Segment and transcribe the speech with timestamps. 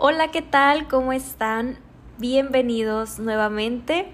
[0.00, 0.86] Hola, ¿qué tal?
[0.86, 1.76] ¿Cómo están?
[2.18, 4.06] Bienvenidos nuevamente.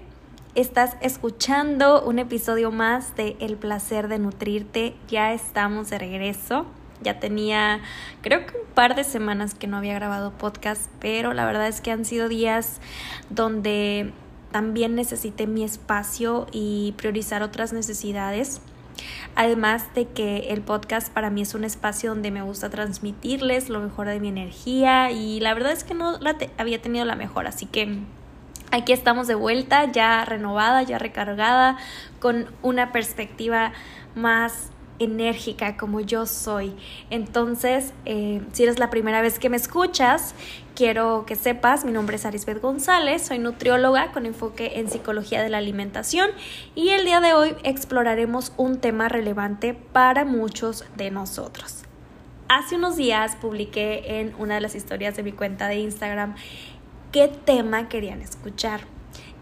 [0.55, 4.95] Estás escuchando un episodio más de El placer de nutrirte.
[5.09, 6.65] Ya estamos de regreso.
[7.03, 7.81] Ya tenía,
[8.23, 11.81] creo que un par de semanas que no había grabado podcast, pero la verdad es
[11.81, 12.81] que han sido días
[13.29, 14.11] donde
[14.51, 18.59] también necesité mi espacio y priorizar otras necesidades.
[19.35, 23.79] Además de que el podcast para mí es un espacio donde me gusta transmitirles lo
[23.79, 27.47] mejor de mi energía y la verdad es que no la había tenido la mejor,
[27.47, 27.99] así que
[28.71, 31.77] aquí estamos de vuelta, ya renovada, ya recargada,
[32.19, 33.73] con una perspectiva
[34.15, 36.73] más enérgica como yo soy.
[37.09, 40.35] Entonces, eh, si eres la primera vez que me escuchas,
[40.75, 45.49] quiero que sepas, mi nombre es Arisbeth González, soy nutrióloga con enfoque en psicología de
[45.49, 46.29] la alimentación
[46.75, 51.83] y el día de hoy exploraremos un tema relevante para muchos de nosotros.
[52.47, 56.35] Hace unos días publiqué en una de las historias de mi cuenta de Instagram
[57.11, 58.81] qué tema querían escuchar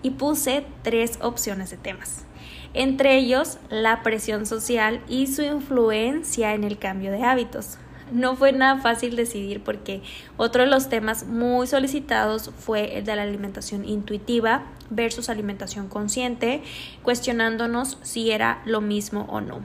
[0.02, 2.26] y puse tres opciones de temas
[2.74, 7.78] entre ellos la presión social y su influencia en el cambio de hábitos.
[8.12, 10.02] No fue nada fácil decidir porque
[10.38, 16.62] otro de los temas muy solicitados fue el de la alimentación intuitiva versus alimentación consciente,
[17.02, 19.62] cuestionándonos si era lo mismo o no.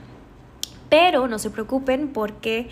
[0.89, 2.69] Pero no se preocupen porque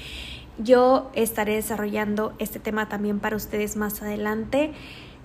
[0.57, 4.73] yo estaré desarrollando este tema también para ustedes más adelante.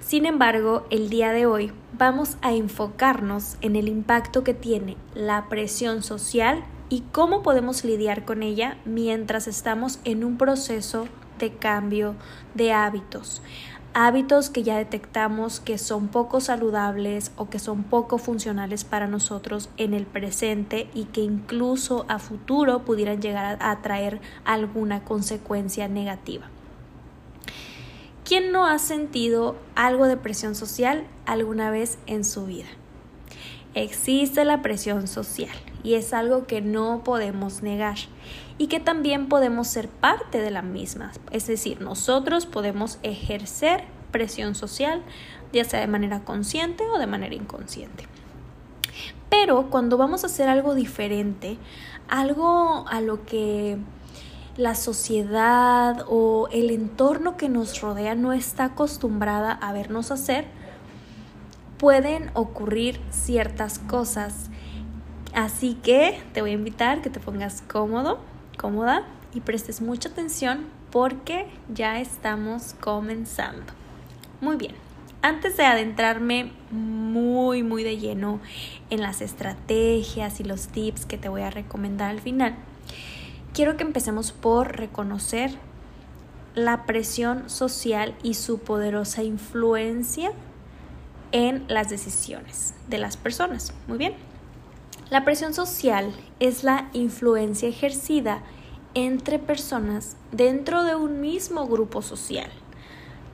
[0.02, 5.48] Sin embargo, el día de hoy vamos a enfocarnos en el impacto que tiene la
[5.48, 11.06] presión social y cómo podemos lidiar con ella mientras estamos en un proceso
[11.38, 12.16] de cambio
[12.54, 13.42] de hábitos.
[13.94, 19.70] Hábitos que ya detectamos que son poco saludables o que son poco funcionales para nosotros
[19.76, 26.50] en el presente y que incluso a futuro pudieran llegar a traer alguna consecuencia negativa.
[28.32, 32.64] ¿Quién no ha sentido algo de presión social alguna vez en su vida?
[33.74, 37.98] Existe la presión social y es algo que no podemos negar
[38.56, 41.12] y que también podemos ser parte de la misma.
[41.30, 45.02] Es decir, nosotros podemos ejercer presión social
[45.52, 48.06] ya sea de manera consciente o de manera inconsciente.
[49.28, 51.58] Pero cuando vamos a hacer algo diferente,
[52.08, 53.76] algo a lo que
[54.56, 60.46] la sociedad o el entorno que nos rodea no está acostumbrada a vernos hacer,
[61.78, 64.50] pueden ocurrir ciertas cosas.
[65.34, 68.20] Así que te voy a invitar que te pongas cómodo,
[68.58, 73.72] cómoda y prestes mucha atención porque ya estamos comenzando.
[74.42, 74.74] Muy bien,
[75.22, 78.40] antes de adentrarme muy, muy de lleno
[78.90, 82.56] en las estrategias y los tips que te voy a recomendar al final,
[83.52, 85.52] quiero que empecemos por reconocer
[86.54, 90.32] la presión social y su poderosa influencia
[91.32, 93.72] en las decisiones de las personas.
[93.86, 94.14] Muy bien.
[95.10, 98.42] La presión social es la influencia ejercida
[98.94, 102.50] entre personas dentro de un mismo grupo social.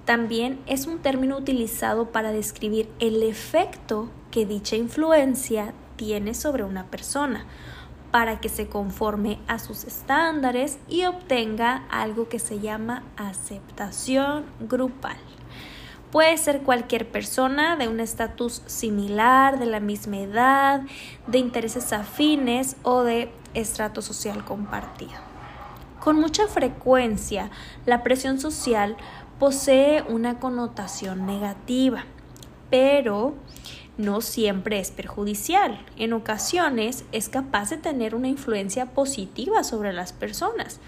[0.05, 6.87] También es un término utilizado para describir el efecto que dicha influencia tiene sobre una
[6.87, 7.47] persona
[8.11, 15.17] para que se conforme a sus estándares y obtenga algo que se llama aceptación grupal.
[16.11, 20.83] Puede ser cualquier persona de un estatus similar, de la misma edad,
[21.27, 25.13] de intereses afines o de estrato social compartido.
[26.01, 27.51] Con mucha frecuencia,
[27.85, 28.97] la presión social
[29.39, 32.05] posee una connotación negativa,
[32.71, 33.35] pero
[33.99, 35.85] no siempre es perjudicial.
[35.97, 40.81] En ocasiones es capaz de tener una influencia positiva sobre las personas.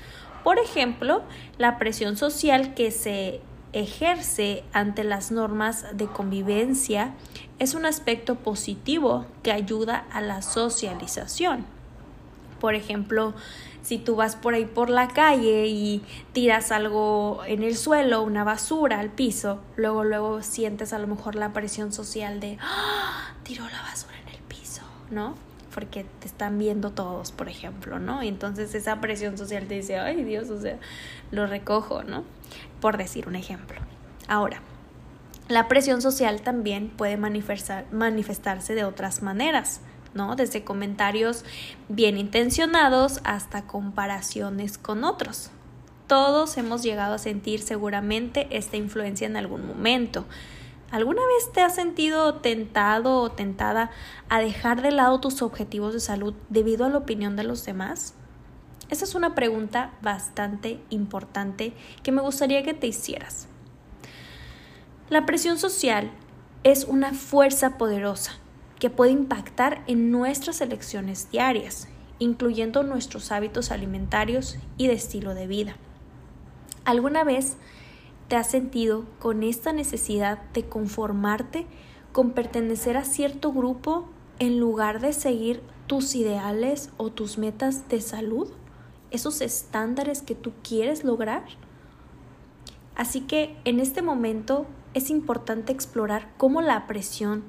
[0.42, 1.22] Por ejemplo,
[1.58, 7.14] la presión social que se ejerce ante las normas de convivencia
[7.58, 11.66] es un aspecto positivo que ayuda a la socialización.
[12.58, 13.34] Por ejemplo,
[13.82, 16.02] si tú vas por ahí por la calle y
[16.32, 21.34] tiras algo en el suelo, una basura al piso, luego luego sientes a lo mejor
[21.34, 23.34] la presión social de ¡Ah!
[23.42, 25.34] tiró la basura en el piso, ¿no?
[25.74, 28.22] Porque te están viendo todos, por ejemplo, ¿no?
[28.22, 30.78] Y entonces esa presión social te dice, ay Dios, o sea,
[31.30, 32.24] lo recojo, ¿no?
[32.80, 33.80] Por decir un ejemplo.
[34.28, 34.60] Ahora,
[35.48, 39.80] la presión social también puede manifestar, manifestarse de otras maneras.
[40.14, 40.36] ¿No?
[40.36, 41.44] Desde comentarios
[41.88, 45.50] bien intencionados hasta comparaciones con otros.
[46.06, 50.24] Todos hemos llegado a sentir seguramente esta influencia en algún momento.
[50.90, 53.92] ¿Alguna vez te has sentido tentado o tentada
[54.28, 58.14] a dejar de lado tus objetivos de salud debido a la opinión de los demás?
[58.88, 63.46] Esa es una pregunta bastante importante que me gustaría que te hicieras.
[65.10, 66.10] La presión social
[66.64, 68.32] es una fuerza poderosa
[68.80, 71.86] que puede impactar en nuestras elecciones diarias,
[72.18, 75.76] incluyendo nuestros hábitos alimentarios y de estilo de vida.
[76.84, 77.56] ¿Alguna vez
[78.26, 81.66] te has sentido con esta necesidad de conformarte
[82.12, 88.00] con pertenecer a cierto grupo en lugar de seguir tus ideales o tus metas de
[88.00, 88.48] salud?
[89.10, 91.44] ¿Esos estándares que tú quieres lograr?
[92.96, 97.44] Así que en este momento es importante explorar cómo la presión,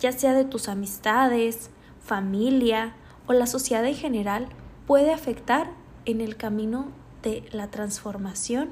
[0.00, 1.70] ya sea de tus amistades,
[2.02, 2.94] familia
[3.26, 4.48] o la sociedad en general,
[4.86, 5.70] puede afectar
[6.04, 6.86] en el camino
[7.22, 8.70] de la transformación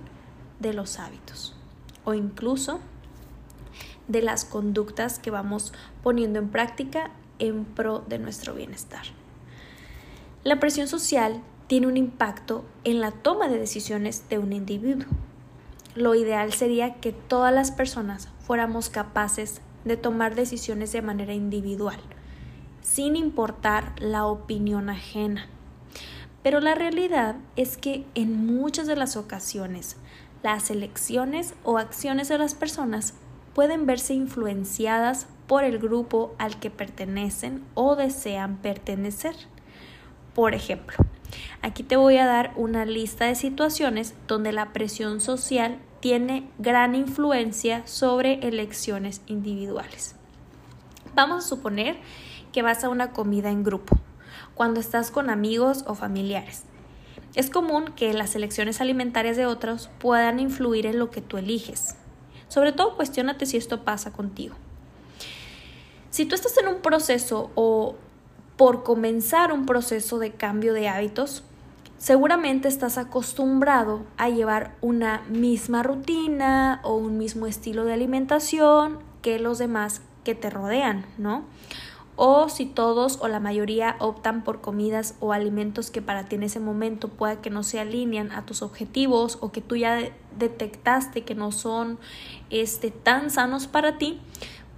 [0.60, 1.56] de los hábitos
[2.04, 2.80] o incluso
[4.08, 5.72] de las conductas que vamos
[6.02, 9.04] poniendo en práctica en pro de nuestro bienestar.
[10.44, 15.06] La presión social tiene un impacto en la toma de decisiones de un individuo
[15.94, 21.98] lo ideal sería que todas las personas fuéramos capaces de tomar decisiones de manera individual,
[22.82, 25.46] sin importar la opinión ajena.
[26.42, 29.96] Pero la realidad es que en muchas de las ocasiones
[30.42, 33.14] las elecciones o acciones de las personas
[33.54, 39.36] pueden verse influenciadas por el grupo al que pertenecen o desean pertenecer.
[40.34, 40.96] Por ejemplo,
[41.60, 46.96] Aquí te voy a dar una lista de situaciones donde la presión social tiene gran
[46.96, 50.16] influencia sobre elecciones individuales.
[51.14, 51.96] Vamos a suponer
[52.52, 53.96] que vas a una comida en grupo,
[54.56, 56.64] cuando estás con amigos o familiares.
[57.36, 61.94] Es común que las elecciones alimentarias de otros puedan influir en lo que tú eliges.
[62.48, 64.56] Sobre todo, cuestionate si esto pasa contigo.
[66.10, 67.94] Si tú estás en un proceso o
[68.56, 71.44] por comenzar un proceso de cambio de hábitos,
[72.02, 79.38] seguramente estás acostumbrado a llevar una misma rutina o un mismo estilo de alimentación que
[79.38, 81.44] los demás que te rodean, ¿no?
[82.16, 86.42] O si todos o la mayoría optan por comidas o alimentos que para ti en
[86.42, 90.00] ese momento pueda que no se alinean a tus objetivos o que tú ya
[90.36, 92.00] detectaste que no son
[92.50, 94.20] este, tan sanos para ti,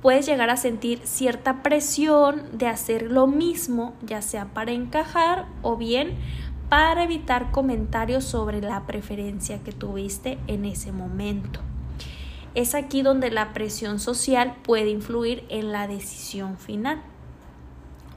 [0.02, 5.78] puedes llegar a sentir cierta presión de hacer lo mismo, ya sea para encajar o
[5.78, 6.18] bien
[6.74, 11.60] para evitar comentarios sobre la preferencia que tuviste en ese momento.
[12.56, 17.00] Es aquí donde la presión social puede influir en la decisión final.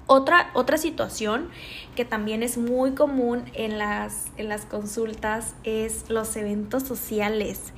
[0.07, 1.50] Otra, otra situación
[1.95, 7.74] que también es muy común en las, en las consultas es los eventos sociales.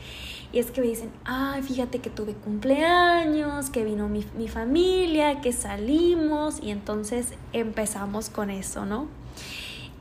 [0.53, 5.41] Y es que me dicen, ay, fíjate que tuve cumpleaños, que vino mi, mi familia,
[5.41, 9.09] que salimos y entonces empezamos con eso, ¿no?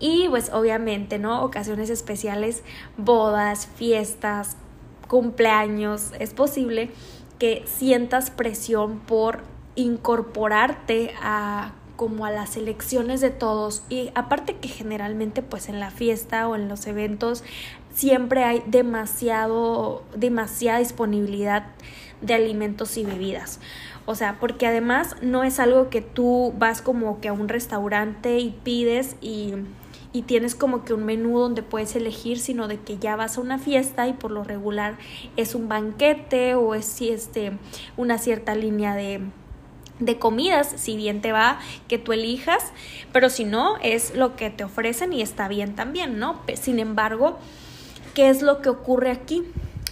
[0.00, 1.42] Y pues obviamente, ¿no?
[1.42, 2.62] Ocasiones especiales,
[2.96, 4.56] bodas, fiestas,
[5.08, 6.90] cumpleaños, es posible
[7.38, 9.40] que sientas presión por
[9.74, 15.90] incorporarte a como a las elecciones de todos y aparte que generalmente pues en la
[15.90, 17.42] fiesta o en los eventos
[17.92, 21.66] siempre hay demasiado, demasiada disponibilidad
[22.20, 23.58] de alimentos y bebidas.
[24.06, 28.38] O sea, porque además no es algo que tú vas como que a un restaurante
[28.38, 29.54] y pides y,
[30.12, 33.40] y tienes como que un menú donde puedes elegir, sino de que ya vas a
[33.40, 34.96] una fiesta y por lo regular
[35.37, 37.52] es un banquete o es este,
[37.96, 39.20] una cierta línea de,
[40.00, 42.72] de comidas, si bien te va que tú elijas,
[43.12, 46.41] pero si no, es lo que te ofrecen y está bien también, ¿no?
[46.55, 47.38] Sin embargo,
[48.19, 49.44] ¿Qué es lo que ocurre aquí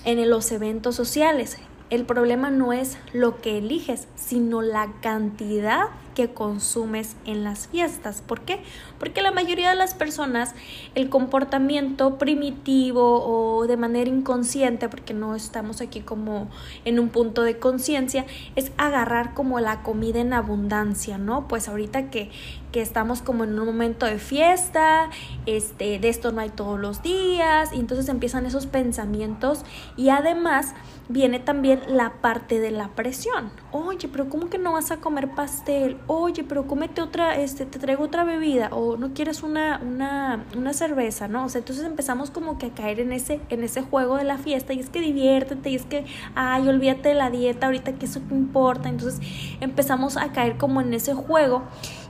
[0.04, 1.58] en los eventos sociales?
[1.90, 8.22] El problema no es lo que eliges, sino la cantidad que consumes en las fiestas.
[8.22, 8.60] ¿Por qué?
[8.98, 10.54] Porque la mayoría de las personas
[10.94, 16.48] el comportamiento primitivo o de manera inconsciente, porque no estamos aquí como
[16.86, 18.24] en un punto de conciencia,
[18.56, 21.48] es agarrar como la comida en abundancia, ¿no?
[21.48, 22.30] Pues ahorita que,
[22.72, 25.10] que estamos como en un momento de fiesta,
[25.44, 29.64] este, de esto no hay todos los días, y entonces empiezan esos pensamientos
[29.98, 30.72] y además
[31.08, 33.50] viene también la parte de la presión.
[33.72, 35.98] Oye, pero ¿cómo que no vas a comer pastel?
[36.08, 40.72] Oye, pero cómete otra, este, te traigo otra bebida, o no quieres una, una, una
[40.72, 41.44] cerveza, ¿no?
[41.44, 44.38] O sea, entonces empezamos como que a caer en ese, en ese juego de la
[44.38, 46.04] fiesta, y es que diviértete, y es que,
[46.36, 48.88] ay, olvídate de la dieta, ahorita que eso te importa.
[48.88, 49.20] Entonces
[49.60, 51.64] empezamos a caer como en ese juego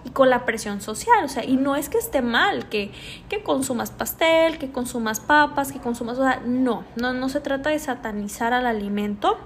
[0.04, 2.92] y con la presión social, o sea, y no es que esté mal que,
[3.30, 8.52] que consumas pastel, que consumas papas, que consumas, no, no, no se trata de satanizar
[8.52, 9.38] al alimento,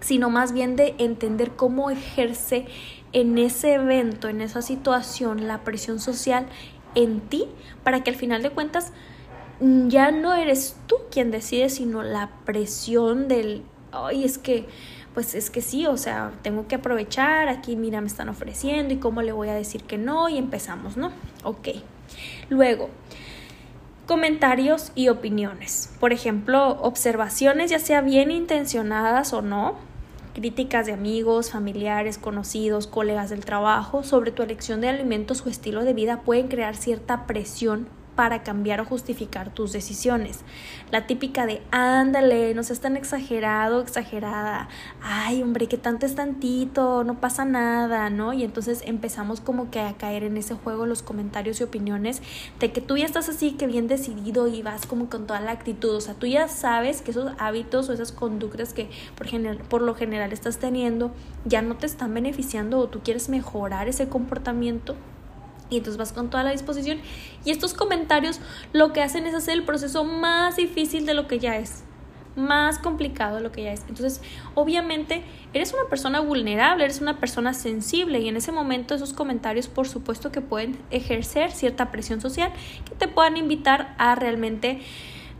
[0.00, 2.66] sino más bien de entender cómo ejerce
[3.12, 6.46] en ese evento, en esa situación, la presión social
[6.94, 7.46] en ti,
[7.84, 8.92] para que al final de cuentas
[9.60, 14.66] ya no eres tú quien decide, sino la presión del ay, es que,
[15.14, 18.96] pues es que sí, o sea, tengo que aprovechar, aquí mira, me están ofreciendo y
[18.96, 21.12] cómo le voy a decir que no y empezamos, ¿no?
[21.44, 21.68] Ok.
[22.48, 22.90] Luego,
[24.06, 25.94] comentarios y opiniones.
[26.00, 29.76] Por ejemplo, observaciones ya sea bien intencionadas o no,
[30.42, 35.84] críticas de amigos, familiares, conocidos, colegas del trabajo sobre tu elección de alimentos o estilo
[35.84, 40.40] de vida pueden crear cierta presión para cambiar o justificar tus decisiones.
[40.90, 44.68] La típica de, ándale, no seas tan exagerado, exagerada,
[45.02, 48.32] ay, hombre, que tanto es tantito, no pasa nada, ¿no?
[48.32, 52.22] Y entonces empezamos como que a caer en ese juego los comentarios y opiniones
[52.60, 55.52] de que tú ya estás así, que bien decidido y vas como con toda la
[55.52, 59.26] actitud, o sea, tú ya sabes que esos hábitos o esas conductas que por,
[59.68, 61.12] por lo general estás teniendo
[61.44, 64.96] ya no te están beneficiando o tú quieres mejorar ese comportamiento
[65.72, 67.00] y entonces vas con toda la disposición.
[67.44, 68.40] Y estos comentarios
[68.72, 71.82] lo que hacen es hacer el proceso más difícil de lo que ya es,
[72.36, 73.80] más complicado de lo que ya es.
[73.88, 74.20] Entonces,
[74.54, 75.22] obviamente,
[75.54, 79.88] eres una persona vulnerable, eres una persona sensible y en ese momento esos comentarios, por
[79.88, 82.52] supuesto, que pueden ejercer cierta presión social
[82.84, 84.82] que te puedan invitar a realmente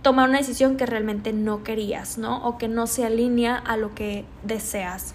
[0.01, 2.45] tomar una decisión que realmente no querías, ¿no?
[2.45, 5.15] O que no se alinea a lo que deseas.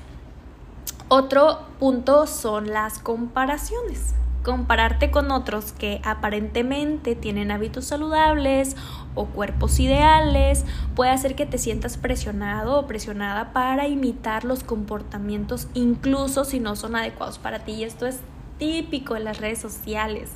[1.09, 4.13] Otro punto son las comparaciones
[4.47, 8.77] compararte con otros que aparentemente tienen hábitos saludables
[9.13, 10.63] o cuerpos ideales
[10.95, 16.77] puede hacer que te sientas presionado o presionada para imitar los comportamientos incluso si no
[16.77, 18.21] son adecuados para ti y esto es
[18.57, 20.29] típico en las redes sociales.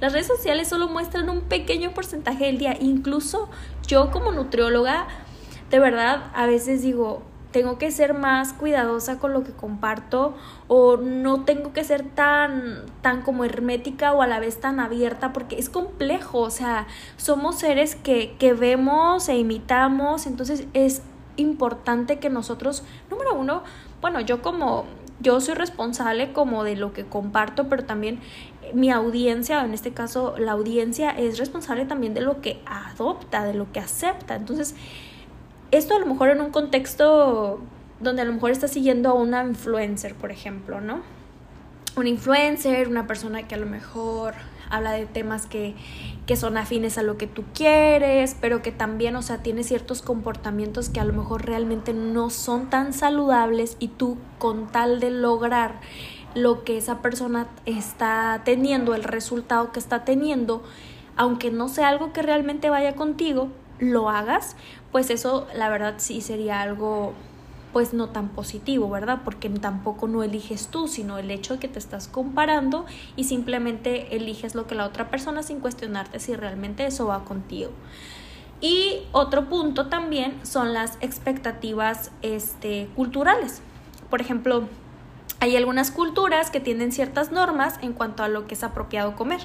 [0.00, 3.48] Las redes sociales solo muestran un pequeño porcentaje del día, incluso
[3.86, 5.06] yo como nutrióloga
[5.70, 7.22] de verdad a veces digo,
[7.56, 10.34] tengo que ser más cuidadosa con lo que comparto
[10.68, 15.32] o no tengo que ser tan tan como hermética o a la vez tan abierta
[15.32, 16.86] porque es complejo, o sea,
[17.16, 21.00] somos seres que, que vemos e imitamos, entonces es
[21.36, 23.62] importante que nosotros, número uno,
[24.02, 24.84] bueno, yo como
[25.20, 28.20] yo soy responsable como de lo que comparto, pero también
[28.74, 33.54] mi audiencia, en este caso la audiencia es responsable también de lo que adopta, de
[33.54, 34.34] lo que acepta.
[34.34, 34.74] Entonces,
[35.76, 37.60] esto a lo mejor en un contexto
[38.00, 41.00] donde a lo mejor estás siguiendo a una influencer, por ejemplo, ¿no?
[41.96, 44.34] Un influencer, una persona que a lo mejor
[44.68, 45.74] habla de temas que,
[46.26, 50.02] que son afines a lo que tú quieres, pero que también, o sea, tiene ciertos
[50.02, 55.10] comportamientos que a lo mejor realmente no son tan saludables y tú con tal de
[55.10, 55.80] lograr
[56.34, 60.62] lo que esa persona está teniendo, el resultado que está teniendo,
[61.16, 64.56] aunque no sea algo que realmente vaya contigo, lo hagas,
[64.92, 67.14] pues eso la verdad sí sería algo
[67.72, 69.20] pues no tan positivo, ¿verdad?
[69.22, 74.16] Porque tampoco no eliges tú, sino el hecho de que te estás comparando y simplemente
[74.16, 77.70] eliges lo que la otra persona sin cuestionarte si realmente eso va contigo.
[78.62, 83.60] Y otro punto también son las expectativas este, culturales.
[84.08, 84.66] Por ejemplo,
[85.40, 89.40] hay algunas culturas que tienen ciertas normas en cuanto a lo que es apropiado comer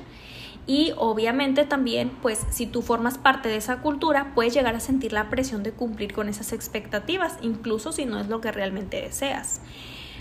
[0.68, 5.12] y obviamente también, pues si tú formas parte de esa cultura, puedes llegar a sentir
[5.12, 9.62] la presión de cumplir con esas expectativas, incluso si no es lo que realmente deseas.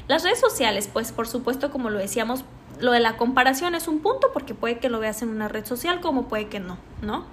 [0.09, 2.45] Las redes sociales, pues por supuesto, como lo decíamos,
[2.81, 5.67] lo de la comparación es un punto porque puede que lo veas en una red
[5.67, 7.27] social como puede que no, ¿no?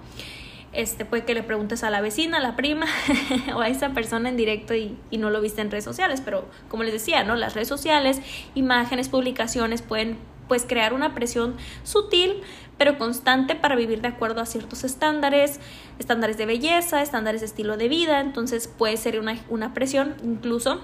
[0.74, 2.86] Este, puede que le preguntes a la vecina, a la prima
[3.56, 6.44] o a esa persona en directo y, y, no lo viste en redes sociales, pero
[6.68, 7.36] como les decía, ¿no?
[7.36, 8.20] Las redes sociales,
[8.54, 12.42] imágenes, publicaciones pueden pues crear una presión sutil
[12.78, 15.60] pero constante para vivir de acuerdo a ciertos estándares,
[15.98, 20.80] estándares de belleza, estándares de estilo de vida, entonces puede ser una, una presión incluso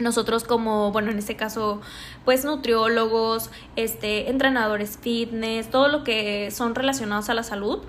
[0.00, 1.80] nosotros como, bueno, en este caso,
[2.24, 7.80] pues nutriólogos, este, entrenadores fitness, todo lo que son relacionados a la salud,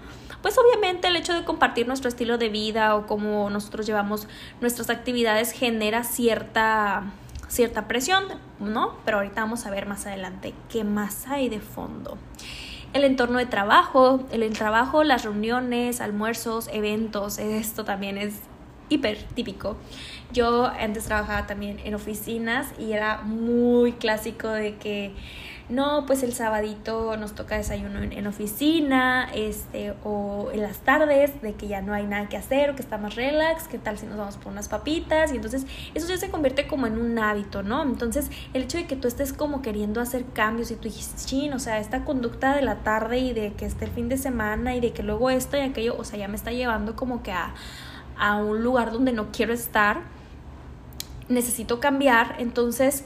[0.43, 4.27] pues obviamente el hecho de compartir nuestro estilo de vida o cómo nosotros llevamos
[4.61, 7.11] nuestras actividades genera cierta
[7.47, 8.25] cierta presión,
[8.59, 8.95] ¿no?
[9.05, 12.17] Pero ahorita vamos a ver más adelante qué más hay de fondo.
[12.95, 18.35] El entorno de trabajo, el trabajo, las reuniones, almuerzos, eventos, esto también es
[18.87, 19.75] hiper típico.
[20.31, 25.11] Yo antes trabajaba también en oficinas y era muy clásico de que
[25.67, 31.53] no, pues el sabadito nos toca desayuno en, oficina, este, o en las tardes, de
[31.53, 34.05] que ya no hay nada que hacer, o que está más relax, qué tal si
[34.05, 37.63] nos vamos por unas papitas, y entonces eso ya se convierte como en un hábito,
[37.63, 37.81] ¿no?
[37.81, 41.53] Entonces, el hecho de que tú estés como queriendo hacer cambios y tú dijiste, chin,
[41.53, 44.75] o sea, esta conducta de la tarde y de que esté el fin de semana
[44.75, 47.31] y de que luego esto y aquello, o sea, ya me está llevando como que
[47.31, 47.55] a,
[48.19, 50.01] a un lugar donde no quiero estar,
[51.27, 53.03] necesito cambiar, entonces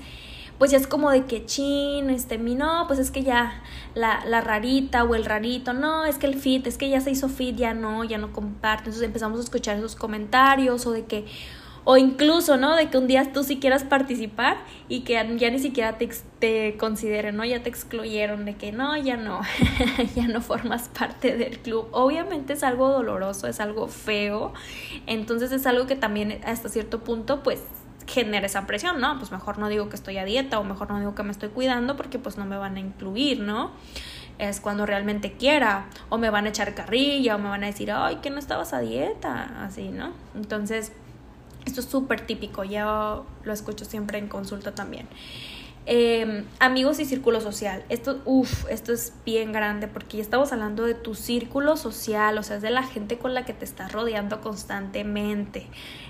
[0.60, 3.64] pues ya es como de que chin, este, mi no, pues es que ya
[3.96, 7.12] la, la, rarita o el rarito, no, es que el fit, es que ya se
[7.12, 8.82] hizo fit, ya no, ya no comparte.
[8.82, 11.26] Entonces empezamos a escuchar esos comentarios o de que,
[11.86, 12.76] O incluso, ¿no?
[12.76, 14.58] De que un día tú sí quieras participar
[14.90, 17.46] y que ya ni siquiera te, te consideren, ¿no?
[17.46, 19.42] Ya te excluyeron de que no, ya no,
[20.16, 21.88] ya no formas parte del club.
[21.92, 24.54] Obviamente es algo doloroso, es algo feo.
[25.08, 27.62] Entonces es algo que también hasta cierto punto, pues
[28.10, 29.18] genera esa presión, ¿no?
[29.18, 31.50] Pues mejor no digo que estoy a dieta o mejor no digo que me estoy
[31.50, 33.72] cuidando porque pues no me van a incluir, ¿no?
[34.38, 37.92] Es cuando realmente quiera o me van a echar carrilla o me van a decir,
[37.92, 40.12] ay, que no estabas a dieta, así, ¿no?
[40.36, 40.92] Entonces,
[41.66, 45.08] esto es súper típico, ya lo escucho siempre en consulta también.
[45.92, 47.84] Em, amigos y círculo social.
[47.90, 52.44] Esto, uff, esto es bien grande porque ya estamos hablando de tu círculo social, o
[52.44, 55.66] sea, es de la gente con la que te estás rodeando constantemente.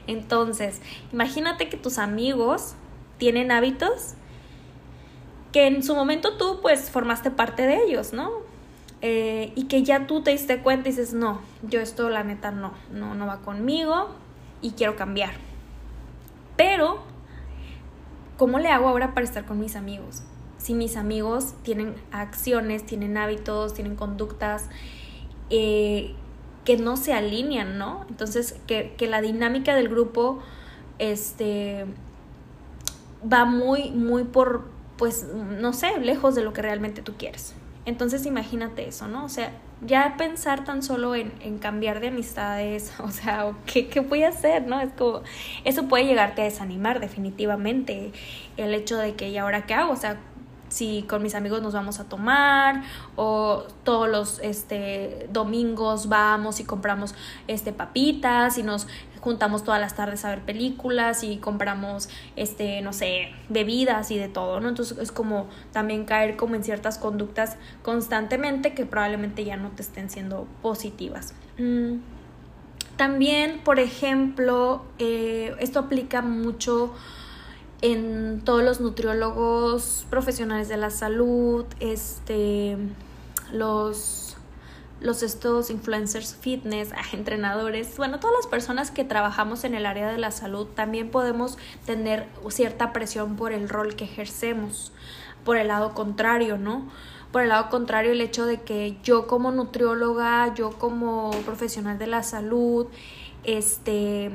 [0.05, 0.81] Entonces,
[1.13, 2.73] imagínate que tus amigos
[3.17, 4.15] tienen hábitos
[5.53, 8.31] que en su momento tú pues formaste parte de ellos, ¿no?
[9.01, 12.51] Eh, y que ya tú te diste cuenta y dices, no, yo esto la neta
[12.51, 14.09] no, no, no va conmigo
[14.61, 15.35] y quiero cambiar.
[16.57, 17.01] Pero
[18.39, 20.23] ¿cómo le hago ahora para estar con mis amigos?
[20.57, 24.69] Si mis amigos tienen acciones, tienen hábitos, tienen conductas
[25.49, 26.15] eh,
[26.63, 28.05] que no se alinean, ¿no?
[28.09, 30.39] Entonces, que, la dinámica del grupo
[30.99, 31.85] este,
[33.21, 37.55] va muy, muy por, pues, no sé, lejos de lo que realmente tú quieres.
[37.85, 39.25] Entonces, imagínate eso, ¿no?
[39.25, 43.99] O sea, ya pensar tan solo en, en cambiar de amistades, o sea, ¿qué, ¿qué,
[44.01, 44.67] voy a hacer?
[44.67, 44.79] ¿No?
[44.79, 45.21] Es como,
[45.63, 48.11] eso puede llegarte a desanimar definitivamente,
[48.57, 49.93] el hecho de que, ¿y ahora qué hago?
[49.93, 50.19] O sea,
[50.69, 52.83] si con mis amigos nos vamos a tomar
[53.15, 57.15] o todos los este domingos vamos y compramos
[57.47, 58.87] este papitas y nos
[59.19, 64.27] juntamos todas las tardes a ver películas y compramos este no sé bebidas y de
[64.27, 69.57] todo no entonces es como también caer como en ciertas conductas constantemente que probablemente ya
[69.57, 71.95] no te estén siendo positivas mm.
[72.95, 76.93] también por ejemplo eh, esto aplica mucho
[77.81, 82.77] en todos los nutriólogos profesionales de la salud, este,
[83.53, 84.18] los,
[85.01, 90.17] los estos influencers fitness, entrenadores, bueno, todas las personas que trabajamos en el área de
[90.17, 94.91] la salud también podemos tener cierta presión por el rol que ejercemos,
[95.43, 96.89] por el lado contrario, ¿no?
[97.31, 102.07] Por el lado contrario, el hecho de que yo como nutrióloga, yo como profesional de
[102.07, 102.87] la salud,
[103.43, 104.31] este,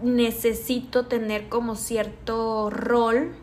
[0.00, 3.34] necesito tener como cierto rol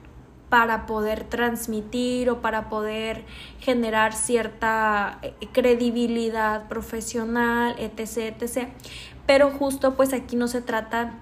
[0.50, 3.26] para poder transmitir o para poder
[3.60, 8.70] generar cierta eh, credibilidad profesional, etc..
[9.26, 11.20] Pero justo pues aquí no se trata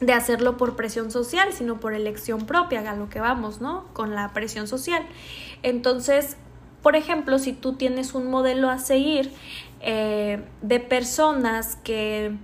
[0.00, 3.84] de hacerlo por presión social, sino por elección propia, a lo que vamos, ¿no?
[3.94, 5.02] Con la presión social.
[5.62, 6.36] Entonces,
[6.82, 9.32] por ejemplo, si tú tienes un modelo a seguir
[9.80, 12.36] eh, de personas que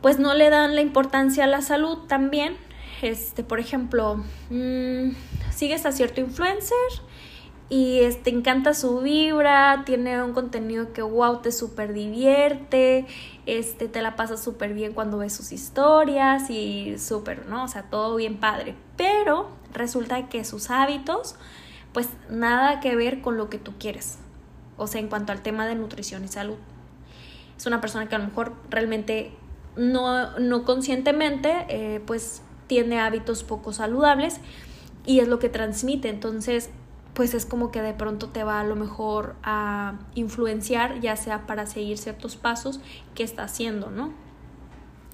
[0.00, 2.56] pues no le dan la importancia a la salud también.
[3.02, 5.10] Este, por ejemplo, mmm,
[5.50, 6.74] sigues a cierto influencer
[7.70, 13.06] y te este, encanta su vibra, tiene un contenido que wow, te súper divierte,
[13.44, 17.64] este, te la pasas súper bien cuando ves sus historias y súper, ¿no?
[17.64, 18.74] O sea, todo bien padre.
[18.96, 21.36] Pero resulta que sus hábitos,
[21.92, 24.18] pues nada que ver con lo que tú quieres.
[24.78, 26.56] O sea, en cuanto al tema de nutrición y salud.
[27.56, 29.32] Es una persona que a lo mejor realmente
[29.76, 34.40] no, no conscientemente, eh, pues tiene hábitos poco saludables
[35.04, 36.08] y es lo que transmite.
[36.08, 36.70] Entonces,
[37.14, 41.46] pues es como que de pronto te va a lo mejor a influenciar, ya sea
[41.46, 42.78] para seguir ciertos pasos
[43.16, 44.12] que está haciendo, ¿no?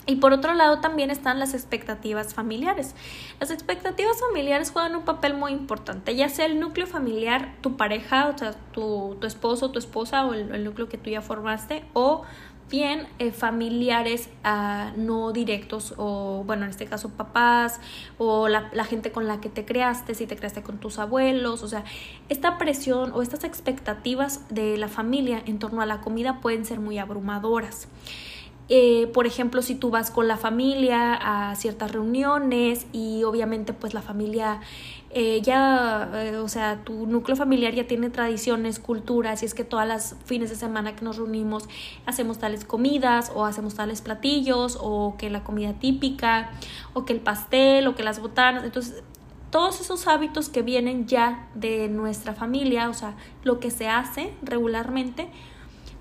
[0.07, 2.95] Y por otro lado también están las expectativas familiares.
[3.41, 8.29] Las expectativas familiares juegan un papel muy importante, ya sea el núcleo familiar, tu pareja,
[8.29, 11.87] o sea, tu, tu esposo, tu esposa o el, el núcleo que tú ya formaste,
[11.95, 12.23] o
[12.71, 17.81] bien eh, familiares ah, no directos o bueno en este caso papás
[18.19, 21.63] o la, la, gente con la que te creaste si te creaste con tus abuelos
[21.63, 21.85] o sea
[22.29, 26.81] esta presión o estas expectativas de la familia en torno a la comida pueden ser
[26.81, 27.89] muy abrumadoras
[28.69, 33.93] eh, por ejemplo, si tú vas con la familia a ciertas reuniones y obviamente pues
[33.93, 34.61] la familia
[35.11, 39.65] eh, ya, eh, o sea, tu núcleo familiar ya tiene tradiciones, culturas y es que
[39.65, 41.69] todas las fines de semana que nos reunimos
[42.07, 46.51] hacemos tales comidas o hacemos tales platillos o que la comida típica
[46.95, 49.05] o que el pastel o que las botanas, entonces
[49.51, 54.35] todos esos hábitos que vienen ya de nuestra familia, o sea, lo que se hace
[54.43, 55.29] regularmente,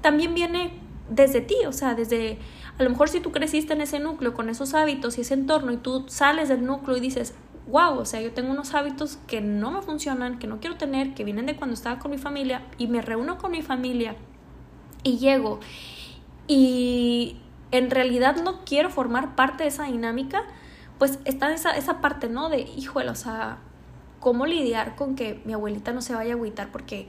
[0.02, 2.38] también viene desde ti, o sea, desde,
[2.78, 5.72] a lo mejor si tú creciste en ese núcleo con esos hábitos y ese entorno
[5.72, 7.34] y tú sales del núcleo y dices,
[7.68, 11.14] wow, o sea, yo tengo unos hábitos que no me funcionan, que no quiero tener,
[11.14, 14.16] que vienen de cuando estaba con mi familia y me reúno con mi familia
[15.04, 15.60] y llego
[16.48, 17.38] y
[17.72, 20.44] en realidad no quiero formar parte de esa dinámica,
[21.00, 22.50] pues está esa, esa parte, ¿no?
[22.50, 23.58] De, híjole, o sea,
[24.20, 27.08] ¿cómo lidiar con que mi abuelita no se vaya a agüitar porque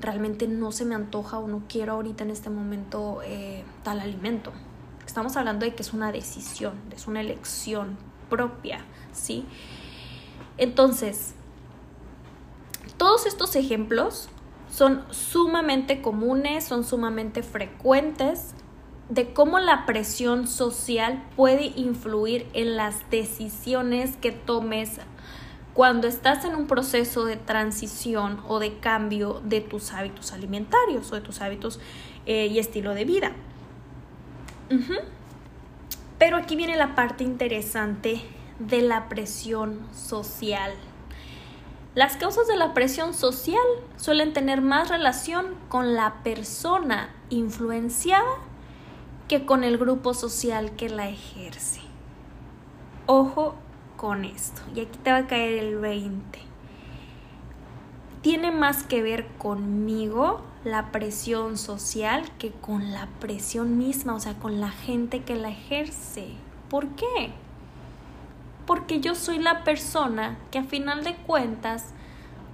[0.00, 4.52] realmente no se me antoja o no quiero ahorita en este momento eh, tal alimento?
[5.06, 7.96] Estamos hablando de que es una decisión, es una elección
[8.28, 9.46] propia, ¿sí?
[10.58, 11.34] Entonces,
[12.96, 14.28] todos estos ejemplos
[14.70, 18.54] son sumamente comunes, son sumamente frecuentes
[19.08, 24.98] de cómo la presión social puede influir en las decisiones que tomes
[25.78, 31.14] cuando estás en un proceso de transición o de cambio de tus hábitos alimentarios o
[31.14, 31.78] de tus hábitos
[32.26, 33.30] eh, y estilo de vida.
[36.18, 38.20] Pero aquí viene la parte interesante
[38.58, 40.72] de la presión social.
[41.94, 43.62] Las causas de la presión social
[43.96, 48.26] suelen tener más relación con la persona influenciada
[49.28, 51.82] que con el grupo social que la ejerce.
[53.06, 53.54] Ojo
[53.98, 56.38] con esto, y aquí te va a caer el 20.
[58.22, 64.34] Tiene más que ver conmigo la presión social que con la presión misma, o sea,
[64.34, 66.28] con la gente que la ejerce.
[66.70, 67.32] ¿Por qué?
[68.66, 71.86] Porque yo soy la persona que a final de cuentas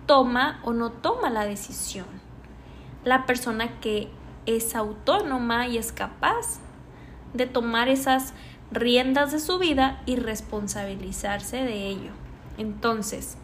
[0.06, 2.06] toma o no toma la decisión.
[3.04, 4.08] La persona que
[4.46, 6.58] es autónoma y es capaz
[7.34, 8.32] de tomar esas
[8.70, 12.12] riendas de su vida y responsabilizarse de ello.
[12.58, 13.36] Entonces,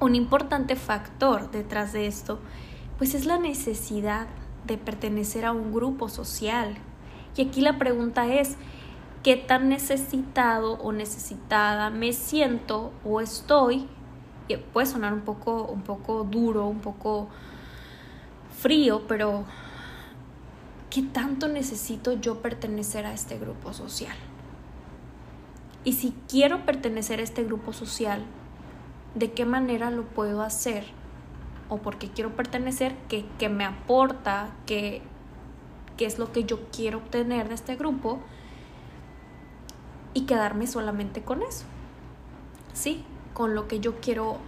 [0.00, 2.38] un importante factor detrás de esto,
[2.98, 4.26] pues es la necesidad
[4.66, 6.76] de pertenecer a un grupo social.
[7.36, 8.56] Y aquí la pregunta es,
[9.22, 13.88] ¿qué tan necesitado o necesitada me siento o estoy?
[14.72, 17.28] Puede sonar un poco, un poco duro, un poco
[18.58, 19.44] frío, pero
[20.90, 24.16] ¿qué tanto necesito yo pertenecer a este grupo social?
[25.84, 28.24] Y si quiero pertenecer a este grupo social,
[29.14, 30.84] ¿de qué manera lo puedo hacer?
[31.68, 34.48] O porque quiero pertenecer, ¿qué, qué me aporta?
[34.64, 35.02] ¿Qué,
[35.98, 38.20] ¿Qué es lo que yo quiero obtener de este grupo?
[40.14, 41.64] Y quedarme solamente con eso.
[42.72, 44.38] Sí, con lo que yo quiero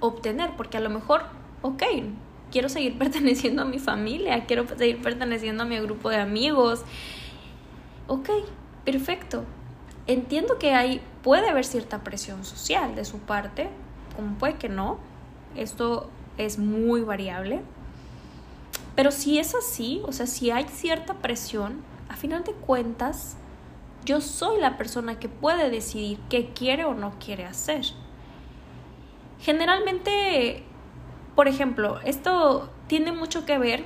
[0.00, 1.22] obtener, porque a lo mejor,
[1.62, 1.82] ok,
[2.50, 6.82] quiero seguir perteneciendo a mi familia, quiero seguir perteneciendo a mi grupo de amigos.
[8.08, 8.30] Ok,
[8.84, 9.44] perfecto.
[10.06, 13.68] Entiendo que hay, puede haber cierta presión social de su parte,
[14.16, 14.98] como puede que no.
[15.56, 17.62] Esto es muy variable.
[18.96, 23.36] Pero si es así, o sea, si hay cierta presión, a final de cuentas,
[24.04, 27.84] yo soy la persona que puede decidir qué quiere o no quiere hacer.
[29.40, 30.64] Generalmente
[31.34, 33.84] por ejemplo, esto tiene mucho que ver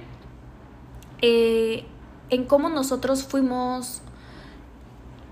[1.22, 1.85] eh,
[2.31, 4.02] en cómo nosotros fuimos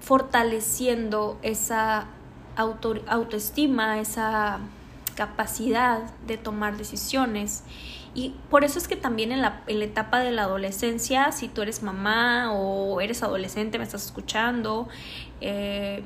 [0.07, 2.07] fortaleciendo esa
[2.55, 4.61] autoestima, esa
[5.17, 7.65] capacidad de tomar decisiones.
[8.15, 11.83] Y por eso es que también en la, etapa de la adolescencia, si tú eres
[11.83, 14.87] mamá o eres adolescente, me estás escuchando,
[15.41, 16.05] eh,